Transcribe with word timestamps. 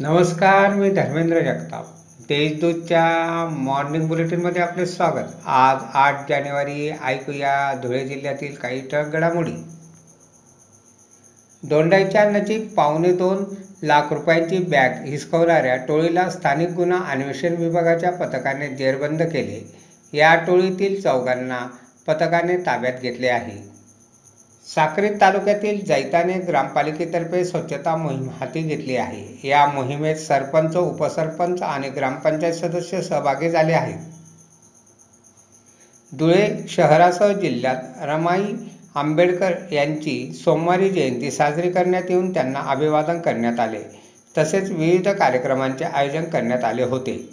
नमस्कार 0.00 0.74
मी 0.74 0.90
धर्मेंद्र 0.90 1.40
जगताप. 1.40 1.84
देशदूतच्या 2.20 3.04
मॉर्निंग 3.52 4.08
बुलेटिनमध्ये 4.08 4.62
आपले 4.62 4.86
स्वागत. 4.86 5.24
आज 5.46 5.76
आठ 5.94 6.28
जानेवारी 6.28 6.90
ऐकूया 7.04 7.80
धुळे 7.82 8.04
जिल्ह्यातील 8.04 8.54
काही 8.54 8.88
ठळक 8.88 9.06
घडामोडी. 9.06 9.52
दोंडाईच्या 11.62 12.30
नजीक 12.30 12.74
पावणे 12.74 13.12
दोन 13.12 13.44
लाख 13.82 14.12
रुपयांची 14.12 14.58
बॅग 14.58 14.90
हिसकवणाऱ्या 15.04 15.76
टोळीला 15.76 16.30
स्थानिक 16.30 16.68
गुन्हा 16.68 17.10
अन्वेषण 17.10 17.54
विभागाच्या 17.56 18.12
पथकाने 18.12 18.68
जेरबंद 18.68 19.22
केले. 19.22 19.76
या 20.12 20.34
टोळीतील 20.34 21.00
चौघांना 21.00 21.58
पथकाने 22.06 22.56
ताब्यात 22.56 23.00
घेतले 23.02 23.28
आहे. 23.28 23.77
साक्री 24.74 25.08
तालुक्यातील 25.08 25.84
जैताने 25.84 26.34
ग्रामपालिकेतर्फे 26.38 27.44
स्वच्छता 27.44 27.96
मोहीम 27.96 28.28
हाती 28.30 28.62
घेतली 28.62 28.96
आहे. 28.96 29.48
या 29.48 29.66
मोहिमेत 29.66 30.16
सरपंच 30.16 30.76
उपसरपंच 30.76 31.62
आणि 31.62 31.88
ग्रामपंचायत 31.88 32.54
सदस्य 32.54 33.02
सहभागी 33.02 33.50
झाले 33.50 33.72
आहेत. 33.72 33.98
धुळे 36.12 36.66
शहरासह 36.68 37.32
जिल्ह्यात 37.32 37.76
रमाई 38.02 38.44
आंबेडकर 38.94 39.54
यांची 39.72 40.32
सोमवारी 40.44 40.90
जयंती 40.90 41.30
साजरी 41.30 41.70
करण्यात 41.70 42.10
येऊन 42.10 42.34
त्यांना 42.34 42.60
अभिवादन 42.60 43.18
करण्यात 43.18 43.60
आले. 43.60 43.82
तसेच 44.38 44.70
विविध 44.70 45.08
कार्यक्रमांचे 45.08 45.84
आयोजन 45.84 46.24
करण्यात 46.24 46.64
आले 46.64 46.82
होते. 46.82 47.28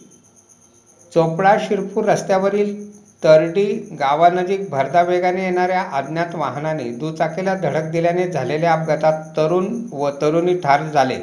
चोपडा 1.13 1.57
शिरपूर 1.59 2.05
रस्त्यावरील 2.05 2.95
तरडी 3.25 3.65
गावानजीक 3.99 4.69
भरधा 4.69 5.01
वेगाने 5.01 5.43
येणाऱ्या 5.43 5.81
अज्ञात 5.93 6.35
वाहनाने 6.35 6.83
दुचाकीला 6.83 7.55
धडक 7.55 7.89
दिल्याने 7.91 8.27
झालेल्या 8.27 8.73
अपघातात 8.73 9.23
तरुण 9.37 9.67
व 9.91 10.09
तरुणी 10.21 10.53
ठार 10.59 10.83
झाले. 10.83 11.17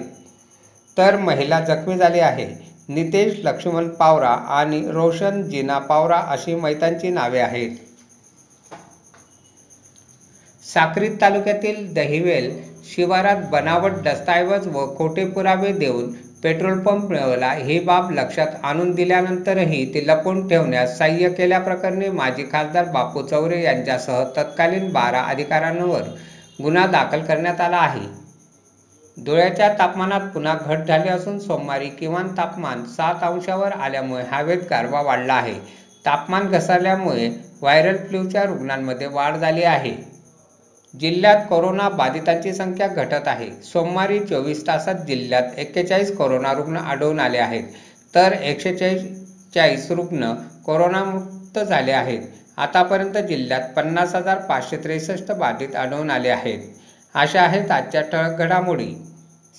तर 0.97 1.17
महिला 1.17 1.61
जखमी 1.61 1.97
झाली 1.97 2.21
आहे. 2.21 2.47
नितेश 2.89 3.39
लक्ष्मण 3.45 3.89
पावरा 3.89 4.29
आणि 4.29 4.83
रोशन 4.91 5.43
जिना 5.43 5.79
पावरा 5.79 6.17
अशी 6.17 6.55
मैतांची 6.55 7.11
नावे 7.11 7.39
आहेत. 7.39 7.77
साक्री 10.63 11.09
तालुक्यातील 11.21 11.93
दहिवेल 11.95 12.51
शिवारात 12.85 13.37
बनावट 13.51 13.93
दस्तऐवज 13.93 14.67
व 14.67 14.87
खोटे 14.97 15.25
पुरावे 15.25 15.73
देऊन 15.73 16.13
पेट्रोल 16.43 16.79
पंप 16.79 17.11
मिळवला 17.11 17.51
ही 17.53 17.79
बाब 17.81 18.11
लक्षात 18.11 18.47
आणून 18.63 18.91
दिल्यानंतरही 18.93 19.85
ती 19.95 20.07
लपवून 20.07 20.47
ठेवण्यास 20.49 20.97
सहाय्य 20.99 21.29
केल्याप्रकरणी 21.29 22.09
माजी 22.09 22.45
खासदार 22.53 22.85
बापू 22.85 23.23
चौरे 23.23 23.63
यांच्यासह 23.63 24.23
तत्कालीन 24.37 24.91
बारा 24.93 25.21
अधिकाऱ्यांवर 25.21 26.03
गुन्हा 26.63 26.87
दाखल 26.87 27.21
करण्यात 27.21 27.61
आला 27.61 27.77
आहे. 27.77 28.07
धुळ्याच्या 29.17 29.69
तापमानात 29.69 30.21
पुन्हा 30.21 30.55
घट 30.67 30.79
झाली 30.79 31.09
असून 31.09 31.39
सोमवारी 31.39 31.89
किमान 31.89 32.29
तापमान 32.29 32.85
सात 32.85 33.23
अंशावर 33.23 33.73
आल्यामुळे 33.73 34.23
हवेत 34.31 34.59
गारवा 34.71 35.03
वाढला 35.03 35.35
आहे. 35.35 35.55
तापमान 36.07 36.49
घसरल्यामुळे 36.49 37.29
व्हायरल 37.61 37.97
फ्लूच्या 37.97 38.43
रुग्णांमध्ये 38.43 39.07
वाढ 39.07 39.37
झाली 39.37 39.63
आहे. 39.63 40.12
जिल्ह्यात 40.95 41.37
कोरोना 41.49 41.89
बाधितांची 41.89 42.53
संख्या 42.53 42.87
घटत 42.89 43.29
आहे. 43.29 43.51
सोमवारी 43.63 44.19
चोवीस 44.21 44.67
तासात 44.67 44.95
जिल्ह्यात 44.95 45.59
एक्केचाळीस 45.59 46.17
कोरोना 46.17 46.53
रुग्ण 46.53 46.77
आढळून 46.77 47.21
आले 47.21 47.39
आहेत. 47.39 47.63
तर 48.15 48.33
एकशे 48.33 48.75
चाळीस 49.55 49.91
रुग्ण 49.91 50.33
कोरोनामुक्त 50.67 51.59
झाले 51.59 51.93
आहेत. 51.93 52.21
आतापर्यंत 52.57 53.17
जिल्ह्यात 53.19 53.69
पन्नास 53.77 54.15
हजार 54.15 54.39
पाचशे 54.39 54.77
त्रेसष्ट 54.77 55.33
बाधित 55.33 55.77
आढळून 55.77 56.11
आले 56.11 56.29
आहेत. 56.29 56.59
अशा 57.15 57.43
आहेत 57.43 57.71
आजच्या 57.71 58.01
ठळक 58.03 58.39
घडामोडी. 58.39 58.95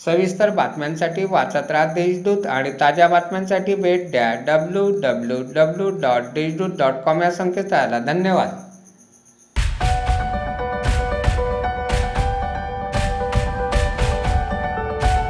सविस्तर 0.05 0.49
बातम्यांसाठी 0.49 1.23
वाचत 1.23 1.71
राहा 1.71 1.85
देशदूत 1.85 2.45
आणि 2.47 2.71
ताज्या 2.79 3.07
बातम्यांसाठी 3.07 3.75
भेट 3.75 4.09
द्या 4.11 4.33
W 4.47 4.89
W 5.01 5.37
W 5.55 5.89
dot 5.99 6.21
Deshdoot 6.33 6.69
dot 6.77 6.93
com 7.05 7.21
या 7.21 7.31
संकेतस्थळाला. 7.31 7.99
धन्यवाद. 7.99 8.49